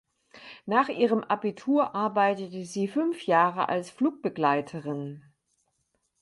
[0.65, 5.21] Nach ihrem Abitur arbeitete sie fünf Jahre als Flugbegleiterin.